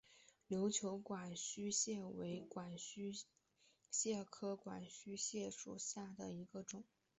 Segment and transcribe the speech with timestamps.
[0.49, 3.13] 琉球管须蟹为管须
[3.91, 6.83] 蟹科管须蟹属下的一个种。